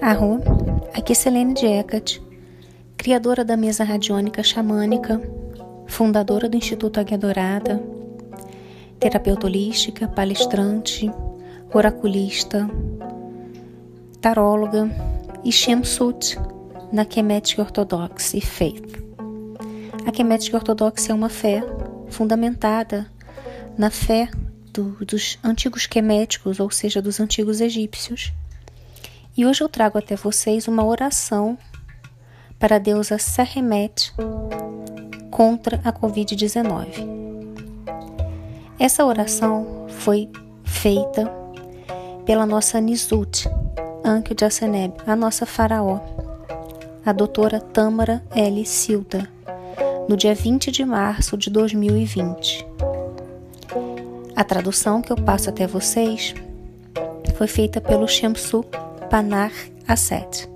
[0.00, 0.40] Arro,
[0.94, 2.22] aqui é Selene de Hecate,
[2.96, 5.20] criadora da mesa radiônica xamânica,
[5.86, 7.82] fundadora do Instituto Águia Dourada,
[8.98, 11.10] terapeuta holística, palestrante,
[11.74, 12.66] oraculista,
[14.22, 14.90] taróloga
[15.44, 16.38] e Shemsut
[16.90, 19.07] na Kemetic Orthodox Faith.
[20.08, 21.62] A Kemetic Ortodoxa é uma fé
[22.08, 23.06] fundamentada
[23.76, 24.30] na fé
[24.72, 28.32] do, dos antigos queméticos, ou seja, dos antigos egípcios.
[29.36, 31.58] E hoje eu trago até vocês uma oração
[32.58, 34.14] para a deusa Serremet
[35.30, 36.86] contra a Covid-19.
[38.78, 40.30] Essa oração foi
[40.64, 41.30] feita
[42.24, 43.46] pela nossa Nizut,
[44.02, 44.46] Ankyo de
[45.06, 46.00] a nossa faraó,
[47.04, 48.64] a doutora Tâmara L.
[48.64, 49.36] Silda
[50.08, 52.66] no dia 20 de março de 2020.
[54.34, 56.34] A tradução que eu passo até vocês
[57.34, 58.64] foi feita pelo Shamsu
[59.10, 59.52] Panar
[59.86, 60.48] Asset.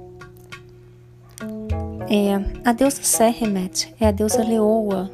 [2.09, 5.11] É, a deusa Serhemet é a deusa leoa,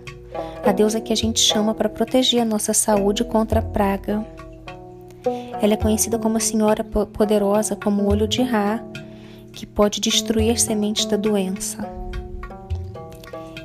[0.64, 4.24] a deusa que a gente chama para proteger a nossa saúde contra a praga.
[5.60, 8.80] Ela é conhecida como a Senhora Poderosa, como o olho de Ra,
[9.52, 12.07] que pode destruir as sementes da doença.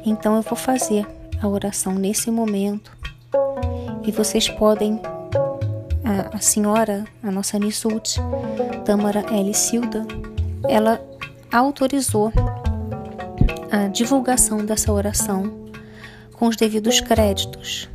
[0.06, 1.08] Então eu vou fazer
[1.42, 2.92] a oração nesse momento
[4.06, 5.00] e vocês podem,
[6.04, 8.20] a, a senhora, a nossa Nisut,
[8.86, 9.54] Tamara L.
[9.54, 10.06] Silda,
[10.68, 11.02] ela
[11.52, 12.32] autorizou
[13.72, 15.52] a divulgação dessa oração
[16.34, 17.90] com os devidos créditos.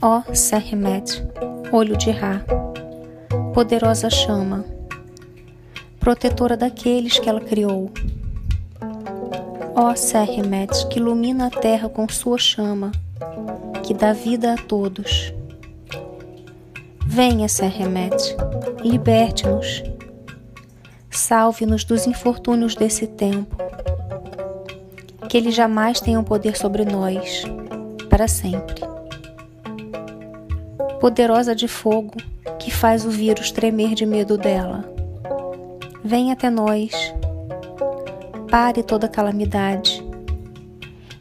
[0.00, 1.24] Ó Serhemet,
[1.72, 2.42] olho de Ra,
[3.54, 4.64] poderosa chama,
[6.02, 7.88] protetora daqueles que ela criou.
[9.72, 12.90] Ó Serremet, que ilumina a terra com sua chama,
[13.84, 15.32] que dá vida a todos.
[17.06, 18.16] Venha, Serremet,
[18.82, 19.84] liberte-nos,
[21.08, 23.56] salve-nos dos infortúnios desse tempo,
[25.28, 27.44] que ele jamais tenha um poder sobre nós,
[28.10, 28.82] para sempre.
[31.00, 32.16] Poderosa de fogo,
[32.58, 34.92] que faz o vírus tremer de medo dela
[36.04, 36.92] Venha até nós,
[38.50, 40.04] pare toda calamidade,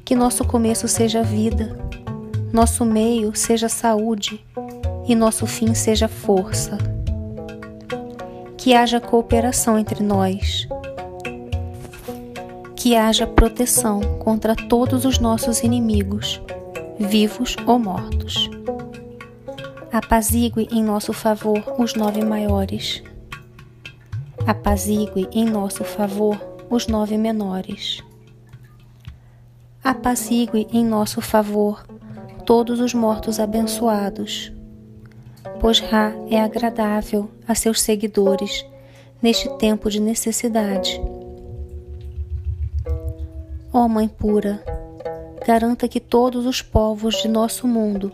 [0.03, 1.77] que nosso começo seja vida,
[2.51, 4.43] nosso meio seja saúde
[5.07, 6.79] e nosso fim seja força.
[8.57, 10.67] Que haja cooperação entre nós,
[12.75, 16.41] que haja proteção contra todos os nossos inimigos,
[16.97, 18.49] vivos ou mortos.
[19.91, 23.03] Apazigue em nosso favor os nove maiores
[24.45, 28.03] apazigue em nosso favor os nove menores.
[29.83, 31.85] Apazigue em nosso favor
[32.45, 34.51] todos os mortos abençoados,
[35.59, 38.65] pois Ra é agradável a seus seguidores
[39.21, 40.99] neste tempo de necessidade.
[43.71, 44.63] Ó Mãe pura,
[45.45, 48.11] garanta que todos os povos de nosso mundo,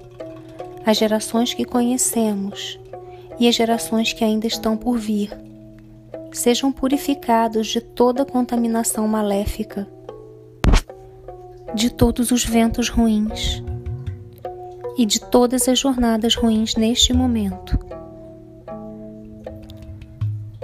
[0.85, 2.79] as gerações que conhecemos
[3.39, 5.47] e as gerações que ainda estão por vir,
[6.31, 9.87] sejam purificados de toda contaminação maléfica,
[11.73, 13.63] de todos os ventos ruins
[14.97, 17.77] e de todas as jornadas ruins neste momento.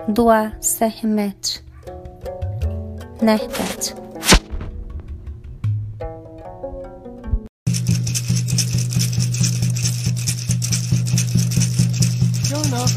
[0.07, 1.63] Doa Sermet
[3.21, 3.95] Nertet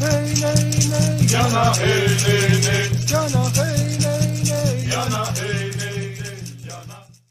[0.01, 1.15] hey ney ney.
[1.33, 2.85] Yana hey ney ney.
[3.11, 4.75] Yana hey ney ney.
[4.93, 5.56] Yana hey.